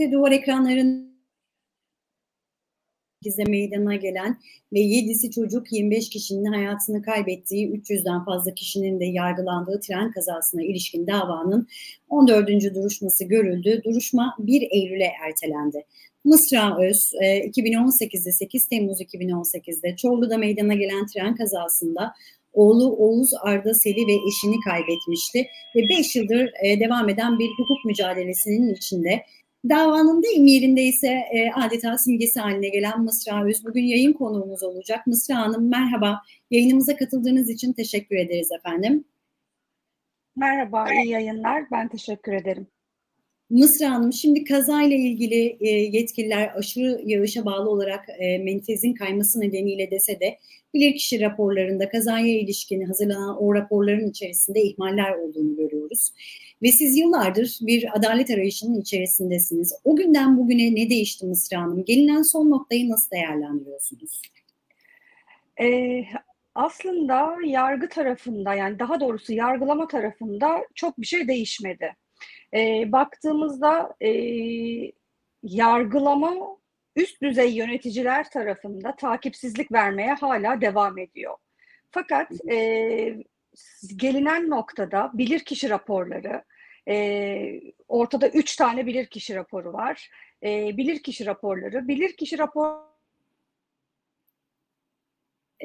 [0.00, 1.10] TRT duvar ekranlarında
[3.48, 4.38] meydana gelen
[4.72, 11.06] ve 7'si çocuk 25 kişinin hayatını kaybettiği 300'den fazla kişinin de yargılandığı tren kazasına ilişkin
[11.06, 11.68] davanın
[12.08, 12.48] 14.
[12.74, 13.82] duruşması görüldü.
[13.84, 15.84] Duruşma 1 Eylül'e ertelendi.
[16.24, 22.14] Mısra Öz 2018'de 8 Temmuz 2018'de Çorlu'da meydana gelen tren kazasında
[22.52, 27.84] oğlu Oğuz Arda Seli ve eşini kaybetmişti ve 5 yıldır e, devam eden bir hukuk
[27.84, 29.22] mücadelesinin içinde
[29.68, 35.06] davanın deyim yerinde ise e, adeta simgesi haline gelen Mısra Öz bugün yayın konuğumuz olacak.
[35.06, 36.20] Mısra Hanım merhaba,
[36.50, 39.04] yayınımıza katıldığınız için teşekkür ederiz efendim.
[40.36, 41.64] Merhaba, iyi yayınlar.
[41.72, 42.66] Ben teşekkür ederim.
[43.50, 49.90] Mısra Hanım şimdi kazayla ilgili e, yetkililer aşırı yağışa bağlı olarak e, menfezin kayması nedeniyle
[49.90, 50.38] dese de
[50.74, 56.12] bilirkişi raporlarında kazaya ilişkin hazırlanan o raporların içerisinde ihmaller olduğunu görüyoruz.
[56.62, 59.72] Ve siz yıllardır bir adalet arayışının içerisindesiniz.
[59.84, 61.84] O günden bugüne ne değişti Mısra Hanım?
[61.84, 64.22] Gelinen son noktayı nasıl değerlendiriyorsunuz?
[65.60, 66.04] Ee,
[66.54, 71.96] aslında yargı tarafında yani daha doğrusu yargılama tarafında çok bir şey değişmedi.
[72.54, 74.10] E, baktığımızda e,
[75.42, 76.34] yargılama
[76.96, 81.36] üst düzey yöneticiler tarafında takipsizlik vermeye hala devam ediyor.
[81.90, 83.14] Fakat e,
[83.96, 86.42] gelinen noktada bilirkişi raporları,
[86.90, 90.10] e, ortada üç tane bilirkişi raporu var.
[90.42, 92.90] E, bilirkişi raporları, bilirkişi rapor...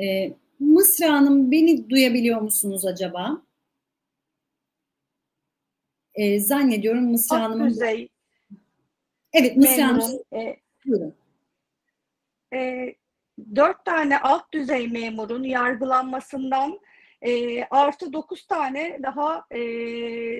[0.01, 3.41] E, Mısra Hanım beni duyabiliyor musunuz acaba?
[6.15, 7.69] E, zannediyorum Mısra Hanım'ın...
[7.69, 8.09] düzey
[9.33, 10.19] Evet Mısra Hanım.
[10.33, 11.15] E, Buyurun.
[12.53, 12.95] E,
[13.55, 16.79] dört tane alt düzey memurun yargılanmasından
[17.21, 19.63] e, artı dokuz tane daha e,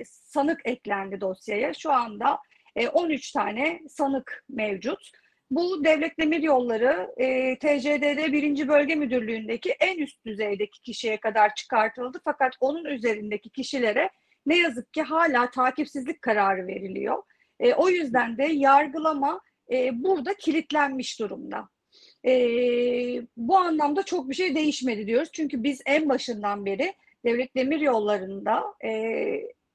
[0.04, 1.74] sanık eklendi dosyaya.
[1.74, 2.38] Şu anda
[2.76, 5.10] e, 13 tane sanık mevcut.
[5.50, 8.68] Bu Devlet Demir Yolları e, TCDD 1.
[8.68, 12.20] Bölge Müdürlüğü'ndeki en üst düzeydeki kişiye kadar çıkartıldı.
[12.24, 14.10] Fakat onun üzerindeki kişilere
[14.46, 17.22] ne yazık ki hala takipsizlik kararı veriliyor.
[17.60, 19.40] E, o yüzden de yargılama
[19.72, 21.68] e, burada kilitlenmiş durumda.
[22.26, 22.32] E,
[23.36, 25.28] bu anlamda çok bir şey değişmedi diyoruz.
[25.32, 26.94] Çünkü biz en başından beri
[27.24, 28.90] devlet demir yollarında e,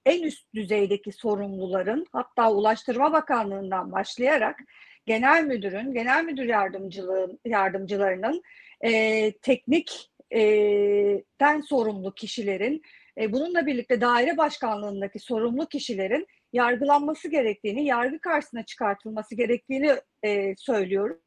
[0.06, 4.60] en üst düzeydeki sorumluların hatta Ulaştırma Bakanlığı'ndan başlayarak
[5.06, 8.44] genel müdürün, genel müdür yardımcılığı, yardımcılarının
[8.82, 12.82] e, teknikten e, sorumlu kişilerin
[13.18, 21.18] e, bununla birlikte daire başkanlığındaki sorumlu kişilerin yargılanması gerektiğini, yargı karşısına çıkartılması gerektiğini e, söylüyoruz.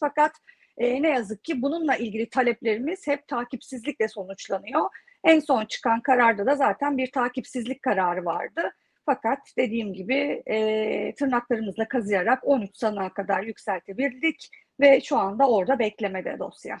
[0.00, 0.32] Fakat
[0.78, 4.90] e, ne yazık ki bununla ilgili taleplerimiz hep takipsizlikle sonuçlanıyor.
[5.24, 8.62] En son çıkan kararda da zaten bir takipsizlik kararı vardı.
[9.06, 16.38] Fakat dediğim gibi e, tırnaklarımızla kazıyarak 13 sanığa kadar yükseltebildik ve şu anda orada beklemede
[16.38, 16.78] dosya.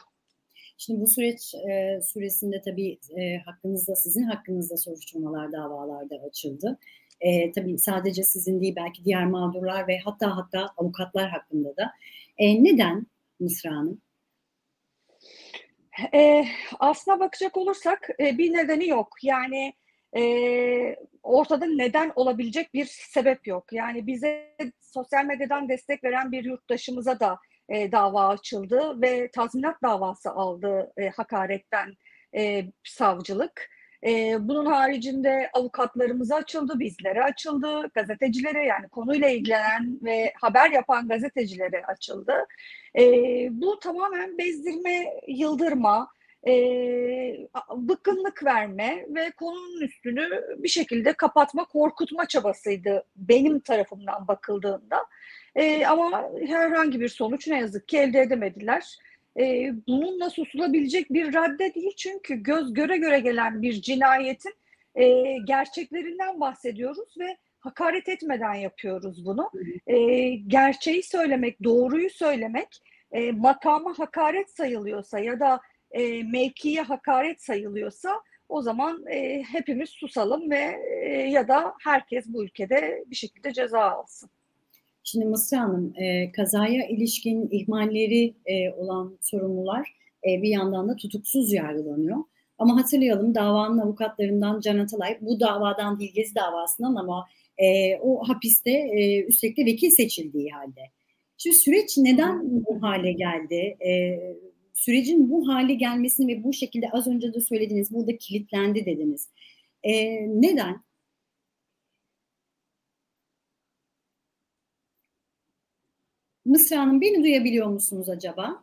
[0.78, 6.78] Şimdi bu süreç e, süresinde tabii e, hakkınızda sizin hakkınızda soruşturmalar davalarda açıldı.
[7.20, 11.92] E, tabii sadece sizin değil belki diğer mağdurlar ve hatta hatta avukatlar hakkında da.
[12.38, 13.06] E, neden
[13.40, 14.02] Mısra Hanım?
[16.14, 16.44] E,
[16.78, 19.08] aslına bakacak olursak e, bir nedeni yok.
[19.22, 19.72] Yani
[20.16, 23.72] e, ortada neden olabilecek bir sebep yok.
[23.72, 30.30] Yani bize sosyal medyadan destek veren bir yurttaşımıza da e, dava açıldı ve tazminat davası
[30.30, 31.94] aldı e, hakaretten
[32.36, 33.68] e, savcılık.
[34.04, 41.84] E, bunun haricinde avukatlarımıza açıldı, bizlere açıldı, gazetecilere yani konuyla ilgilenen ve haber yapan gazetecilere
[41.86, 42.46] açıldı.
[42.98, 43.02] E,
[43.50, 46.08] bu tamamen bezdirme, yıldırma,
[46.46, 46.52] e,
[47.76, 50.28] bıkkınlık verme ve konunun üstünü
[50.58, 55.06] bir şekilde kapatma, korkutma çabasıydı benim tarafımdan bakıldığında.
[55.56, 58.98] E, ama herhangi bir sonuç ne yazık ki elde edemediler.
[59.40, 64.54] E, bununla susulabilecek bir radde değil çünkü göz göre göre gelen bir cinayetin
[64.94, 69.50] e, gerçeklerinden bahsediyoruz ve hakaret etmeden yapıyoruz bunu.
[69.86, 72.82] E, gerçeği söylemek, doğruyu söylemek
[73.12, 75.60] e, makama hakaret sayılıyorsa ya da
[75.90, 82.44] e, mevkiye hakaret sayılıyorsa o zaman e, hepimiz susalım ve e, ya da herkes bu
[82.44, 84.30] ülkede bir şekilde ceza alsın.
[85.04, 89.96] Şimdi Mısra Hanım, e, kazaya ilişkin ihmalleri e, olan sorumlular
[90.28, 92.16] e, bir yandan da tutuksuz yargılanıyor.
[92.58, 97.26] Ama hatırlayalım davanın avukatlarından Can Atalay bu davadan değil Gezi davasından ama
[97.58, 100.80] e, o hapiste e, üstelik de vekil seçildiği halde.
[101.38, 103.76] Şimdi süreç neden bu hale geldi?
[103.86, 104.18] E,
[104.74, 109.28] sürecin bu hale gelmesini ve bu şekilde az önce de söylediniz burada kilitlendi dediniz.
[109.82, 109.92] E,
[110.40, 110.83] neden?
[116.54, 118.62] Mısra Hanım beni duyabiliyor musunuz acaba?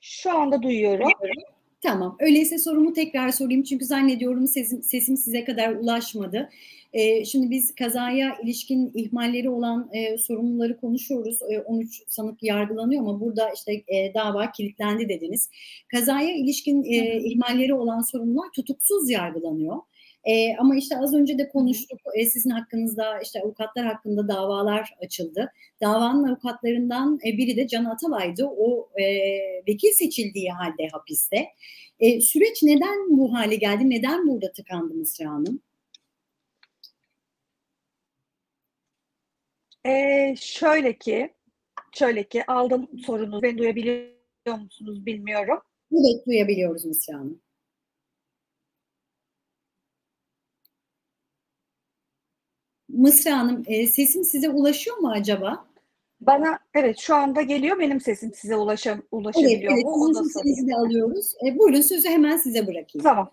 [0.00, 1.08] Şu anda duyuyorum.
[1.82, 2.16] Tamam.
[2.20, 6.50] Öyleyse sorumu tekrar sorayım çünkü zannediyorum sesim, sesim size kadar ulaşmadı.
[6.92, 11.42] E, şimdi biz kazaya ilişkin ihmalleri olan e, sorumluları konuşuyoruz.
[11.42, 15.50] E, 13 sanık yargılanıyor ama burada işte e, dava kilitlendi dediniz.
[15.88, 19.76] Kazaya ilişkin e, ihmalleri olan sorumlular tutuksuz yargılanıyor.
[20.24, 22.00] E, ama işte az önce de konuştuk.
[22.14, 25.52] E, sizin hakkınızda işte avukatlar hakkında davalar açıldı.
[25.82, 28.46] Davanın avukatlarından e, biri de Can Atalay'dı.
[28.46, 29.04] O e,
[29.68, 31.46] vekil seçildiği halde hapiste.
[32.00, 33.90] E, süreç neden bu hale geldi?
[33.90, 35.60] Neden burada tıkandı Mısra Hanım?
[39.86, 41.34] Ee, şöyle ki,
[41.92, 43.42] şöyle ki aldım sorunu.
[43.42, 45.60] Beni duyabiliyor musunuz bilmiyorum.
[45.92, 47.40] Evet duyabiliyoruz Mısra Hanım.
[53.00, 55.66] Mısra Hanım e, sesim size ulaşıyor mu acaba?
[56.20, 60.06] Bana evet şu anda geliyor benim sesim size ulaşa, ulaşabiliyor evet, mu?
[60.06, 61.34] Evet sizin sesinizi de alıyoruz.
[61.46, 63.02] E, buyurun sözü hemen size bırakayım.
[63.02, 63.30] Tamam.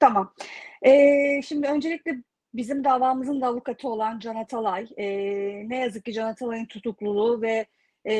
[0.00, 0.34] Tamam.
[0.82, 2.22] Ee, şimdi öncelikle
[2.54, 5.06] bizim davamızın da avukatı olan Can Atalay, e,
[5.68, 7.66] ne yazık ki Can Atalay'ın tutukluluğu ve
[8.08, 8.14] e,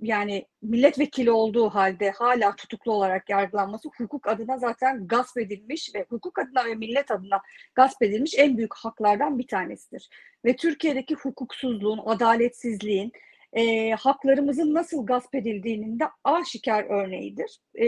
[0.00, 6.38] yani milletvekili olduğu halde hala tutuklu olarak yargılanması hukuk adına zaten gasp edilmiş ve hukuk
[6.38, 7.40] adına ve millet adına
[7.74, 10.08] gasp edilmiş en büyük haklardan bir tanesidir.
[10.44, 13.12] Ve Türkiye'deki hukuksuzluğun, adaletsizliğin,
[13.52, 17.58] e, haklarımızın nasıl gasp edildiğinin de aşikar örneğidir.
[17.78, 17.84] E,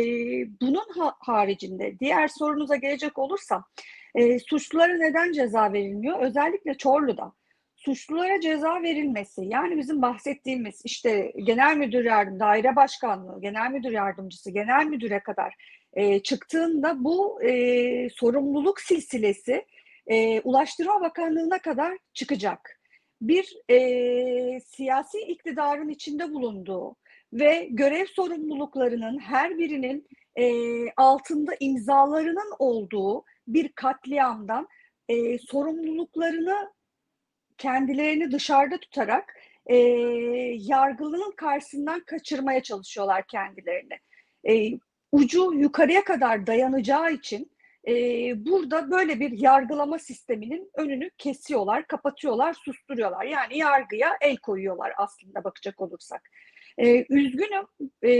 [0.60, 3.64] bunun ha- haricinde diğer sorunuza gelecek olursam
[4.14, 6.20] e, suçlulara neden ceza verilmiyor?
[6.20, 7.32] Özellikle Çorlu'da
[7.84, 14.50] suçlulara ceza verilmesi yani bizim bahsettiğimiz işte genel müdür yardım, daire başkanlığı, genel müdür yardımcısı,
[14.50, 15.54] genel müdüre kadar
[15.92, 19.66] e, çıktığında bu e, sorumluluk silsilesi
[20.06, 22.80] e, Ulaştırma Bakanlığı'na kadar çıkacak.
[23.22, 26.96] Bir e, siyasi iktidarın içinde bulunduğu
[27.32, 30.52] ve görev sorumluluklarının her birinin e,
[30.96, 34.68] altında imzalarının olduğu bir katliamdan
[35.08, 36.70] e, sorumluluklarını
[37.60, 39.34] kendilerini dışarıda tutarak
[39.66, 39.76] e,
[40.56, 43.98] yargılının karşısından kaçırmaya çalışıyorlar kendilerini.
[44.48, 44.78] E,
[45.12, 47.52] ucu yukarıya kadar dayanacağı için
[47.88, 47.92] e,
[48.46, 53.24] burada böyle bir yargılama sisteminin önünü kesiyorlar, kapatıyorlar, susturuyorlar.
[53.24, 56.30] Yani yargıya el koyuyorlar aslında bakacak olursak.
[56.78, 57.66] E, üzgünüm,
[58.02, 58.12] e,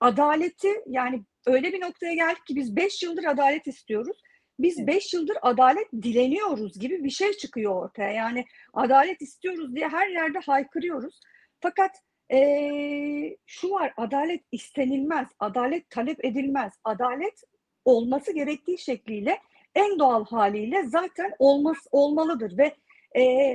[0.00, 4.22] adaleti yani öyle bir noktaya geldik ki biz beş yıldır adalet istiyoruz
[4.58, 8.12] biz beş yıldır adalet dileniyoruz gibi bir şey çıkıyor ortaya.
[8.12, 11.20] Yani adalet istiyoruz diye her yerde haykırıyoruz.
[11.60, 11.90] Fakat
[12.32, 16.72] ee, şu var adalet istenilmez, adalet talep edilmez.
[16.84, 17.42] Adalet
[17.84, 19.38] olması gerektiği şekliyle
[19.74, 22.74] en doğal haliyle zaten olmaz, olmalıdır ve
[23.20, 23.54] e,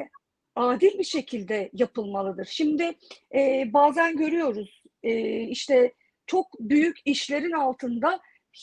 [0.55, 2.45] adil bir şekilde yapılmalıdır.
[2.45, 2.91] Şimdi
[3.35, 5.93] e, bazen görüyoruz e, işte
[6.27, 8.19] çok büyük işlerin altında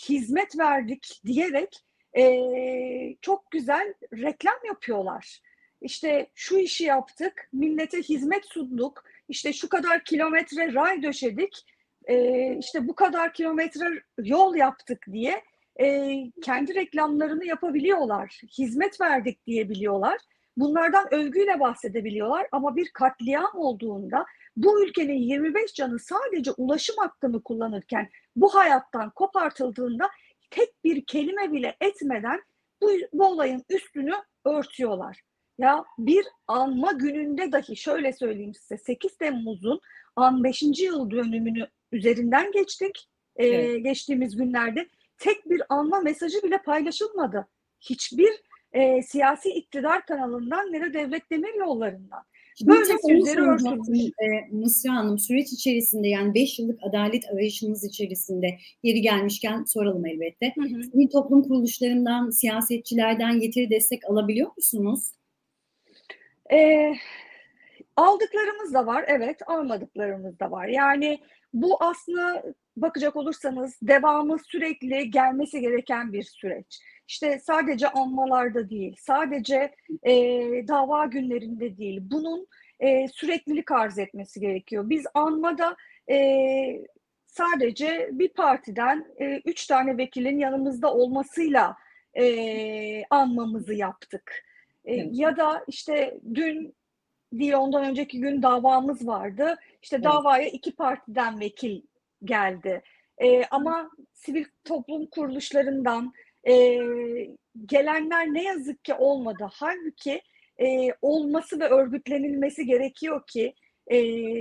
[0.09, 1.85] hizmet verdik diyerek
[2.17, 5.41] e, çok güzel reklam yapıyorlar.
[5.81, 11.67] İşte şu işi yaptık, millete hizmet sunduk, işte şu kadar kilometre ray döşedik,
[12.05, 15.43] e, işte bu kadar kilometre yol yaptık diye
[15.81, 18.41] e, kendi reklamlarını yapabiliyorlar.
[18.59, 20.19] Hizmet verdik diyebiliyorlar.
[20.57, 24.25] Bunlardan övgüyle bahsedebiliyorlar ama bir katliam olduğunda
[24.57, 30.11] bu ülkenin 25 canı sadece ulaşım hakkını kullanırken bu hayattan kopartıldığında
[30.51, 32.41] tek bir kelime bile etmeden
[32.83, 35.21] bu, bu olayın üstünü örtüyorlar.
[35.59, 39.81] Ya bir anma gününde dahi şöyle söyleyeyim size 8 Temmuz'un
[40.17, 40.63] an 5.
[40.63, 43.09] yıl dönümünü üzerinden geçtik.
[43.37, 43.85] Evet.
[43.85, 47.49] geçtiğimiz günlerde tek bir anma mesajı bile paylaşılmadı.
[47.81, 48.31] Hiçbir
[48.73, 52.23] e, siyasi iktidar kanalından ne de devlet demir yollarından.
[52.63, 54.01] Böyle sözleri örtülmüş.
[54.01, 60.53] E, Mısra Hanım süreç içerisinde yani 5 yıllık adalet arayışınız içerisinde yeri gelmişken soralım elbette.
[60.55, 60.83] Hı hı.
[60.83, 65.13] Sivil toplum kuruluşlarından, siyasetçilerden yeteri destek alabiliyor musunuz?
[66.53, 66.91] E,
[67.97, 70.67] aldıklarımız da var evet almadıklarımız da var.
[70.67, 71.21] Yani
[71.53, 72.45] bu aslında
[72.77, 76.81] bakacak olursanız devamı sürekli gelmesi gereken bir süreç.
[77.09, 80.13] İşte sadece anmalarda değil, sadece e,
[80.69, 82.47] dava günlerinde değil, bunun
[82.81, 84.91] e, süreklilik arz etmesi gerekiyor.
[84.91, 85.77] Biz anmada
[86.11, 86.17] e,
[87.27, 91.77] sadece bir partiden e, üç tane vekilin yanımızda olmasıyla
[92.15, 94.45] e, anmamızı yaptık.
[94.85, 95.09] E, evet.
[95.13, 96.75] Ya da işte dün
[97.33, 99.57] değil ondan önceki gün davamız vardı.
[99.83, 100.05] İşte evet.
[100.05, 101.83] davaya iki partiden vekil
[102.25, 102.83] geldi.
[103.19, 106.13] E, ama sivil toplum kuruluşlarından
[106.49, 106.79] e,
[107.67, 109.49] gelenler ne yazık ki olmadı.
[109.53, 110.23] Halbuki
[110.61, 113.55] e, olması ve örgütlenilmesi gerekiyor ki
[113.87, 113.97] e,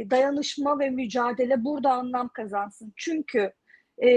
[0.10, 2.94] dayanışma ve mücadele burada anlam kazansın.
[2.96, 3.54] Çünkü
[4.04, 4.10] e,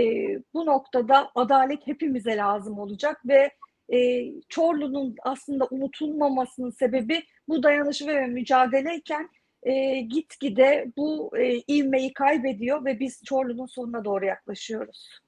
[0.54, 3.50] bu noktada adalet hepimize lazım olacak ve
[3.92, 9.30] e, Çorlu'nun aslında unutulmamasının sebebi bu dayanışma ve mücadeleyken
[9.62, 15.20] e, gitgide bu e, ivmeyi kaybediyor ve biz Çorlu'nun sonuna doğru yaklaşıyoruz.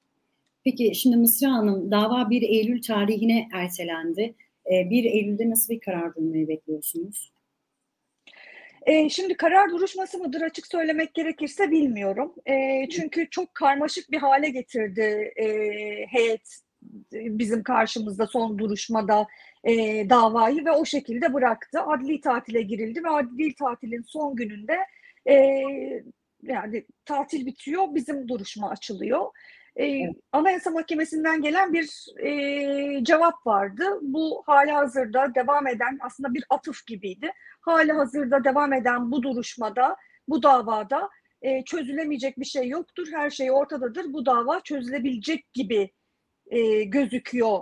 [0.63, 4.35] Peki şimdi Mısra Hanım dava 1 Eylül tarihine ertelendi.
[4.65, 7.31] 1 e, Eylül'de nasıl bir karar bulmayı bekliyorsunuz?
[8.85, 12.35] E, şimdi karar duruşması mıdır açık söylemek gerekirse bilmiyorum.
[12.45, 15.45] E, çünkü çok karmaşık bir hale getirdi e,
[16.09, 16.59] heyet
[17.11, 19.27] bizim karşımızda son duruşmada
[19.63, 19.73] e,
[20.09, 21.81] davayı ve o şekilde bıraktı.
[21.81, 24.77] Adli tatile girildi ve adli tatilin son gününde
[25.29, 25.63] e,
[26.43, 29.25] yani tatil bitiyor, bizim duruşma açılıyor.
[29.79, 30.15] Ee, evet.
[30.31, 33.83] Anayasa Mahkemesi'nden gelen bir e, cevap vardı.
[34.01, 37.31] Bu hali hazırda devam eden aslında bir atıf gibiydi.
[37.61, 39.95] Hali hazırda devam eden bu duruşmada,
[40.27, 41.09] bu davada
[41.41, 43.07] e, çözülemeyecek bir şey yoktur.
[43.11, 44.13] Her şey ortadadır.
[44.13, 45.91] Bu dava çözülebilecek gibi
[46.47, 47.59] e, gözüküyor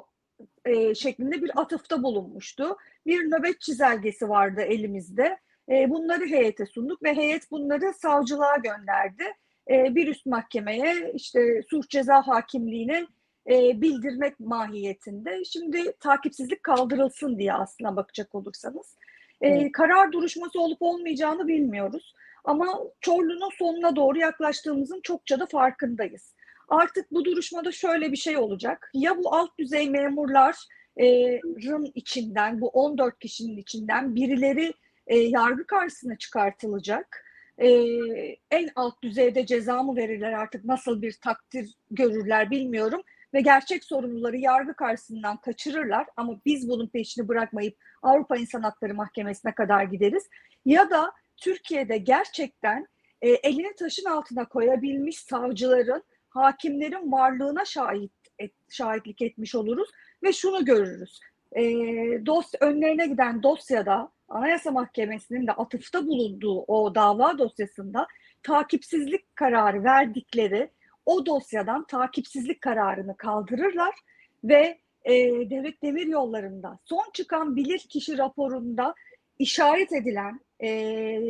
[0.66, 2.78] e, şeklinde bir atıfta bulunmuştu.
[3.06, 5.38] Bir nöbet çizelgesi vardı elimizde.
[5.70, 9.24] E, bunları heyete sunduk ve heyet bunları savcılığa gönderdi.
[9.70, 13.08] E, bir üst mahkemeye işte suç ceza hakimliğine
[13.50, 15.46] e, bildirmek mahiyetinde.
[15.46, 18.96] Şimdi takipsizlik kaldırılsın diye aslına bakacak olursanız.
[19.42, 22.14] E, karar duruşması olup olmayacağını bilmiyoruz.
[22.44, 26.36] Ama Çorlu'nun sonuna doğru yaklaştığımızın çokça da farkındayız.
[26.70, 28.92] Artık bu duruşmada şöyle bir şey olacak.
[28.94, 34.74] Ya bu alt düzey memurların içinden, bu 14 kişinin içinden birileri
[35.08, 37.24] e, yargı karşısına çıkartılacak.
[37.62, 37.70] E,
[38.52, 43.02] en alt düzeyde ceza mı verirler artık nasıl bir takdir görürler bilmiyorum.
[43.34, 49.56] Ve gerçek sorumluları yargı karşısından kaçırırlar ama biz bunun peşini bırakmayıp Avrupa İnsan Hakları Mahkemesi'ne
[49.56, 50.24] kadar gideriz.
[50.66, 52.88] Ya da Türkiye'de gerçekten
[53.22, 59.90] e, elini taşın altına koyabilmiş savcıların hakimlerin varlığına şahit et, şahitlik etmiş oluruz
[60.24, 61.20] ve şunu görürüz.
[61.52, 61.64] E,
[62.26, 68.08] dost önlerine giden dosyada Anayasa Mahkemesi'nin de atıfta bulunduğu o dava dosyasında
[68.44, 70.70] takipsizlik kararı verdikleri
[71.06, 73.96] o dosyadan takipsizlik kararını kaldırırlar
[74.44, 75.14] ve e,
[75.50, 78.96] devlet demir yollarında son çıkan bilir kişi raporunda
[79.40, 80.70] işaret edilen e,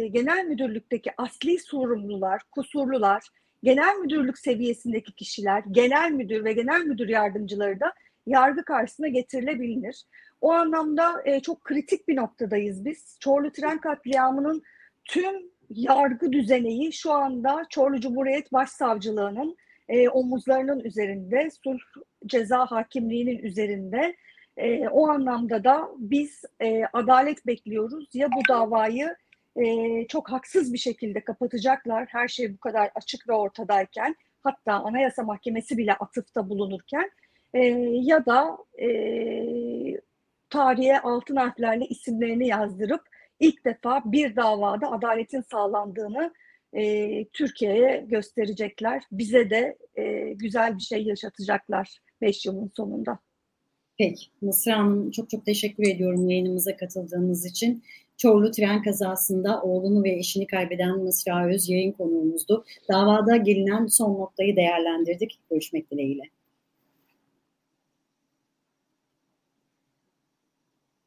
[0.08, 3.24] genel müdürlükteki asli sorumlular, kusurlular,
[3.63, 7.94] genel müdürlük seviyesindeki kişiler, genel müdür ve genel müdür yardımcıları da
[8.25, 10.04] yargı karşısına getirilebilir.
[10.41, 13.17] O anlamda e, çok kritik bir noktadayız biz.
[13.20, 14.63] Çorlu tren katliamının
[15.06, 15.36] tüm
[15.70, 19.58] yargı düzeneyi şu anda Çorlu Cumhuriyet Başsavcılığı'nın
[19.89, 21.79] e, omuzlarının üzerinde, sulh
[22.25, 24.15] ceza hakimliğinin üzerinde.
[24.58, 28.10] E, o anlamda da biz e, adalet bekliyoruz.
[28.13, 29.15] Ya bu davayı
[29.56, 32.06] e, çok haksız bir şekilde kapatacaklar.
[32.10, 37.12] Her şey bu kadar açık ve ortadayken hatta Anayasa Mahkemesi bile atıfta bulunurken
[37.53, 37.60] e,
[37.91, 38.88] ya da e,
[40.50, 43.01] tarihe altın harflerle isimlerini yazdırıp
[43.39, 46.34] ilk defa bir davada adaletin sağlandığını
[46.74, 49.04] e, Türkiye'ye gösterecekler.
[49.12, 53.20] Bize de e, güzel bir şey yaşatacaklar 5 yılın sonunda.
[53.98, 57.84] Peki Mısra Hanım çok çok teşekkür ediyorum yayınımıza katıldığınız için.
[58.18, 62.66] Çorlu tren kazasında oğlunu ve eşini kaybeden Mısra Öz yayın konuğumuzdu.
[62.89, 65.39] Davada gelinen son noktayı değerlendirdik.
[65.50, 66.24] Görüşmek dileğiyle.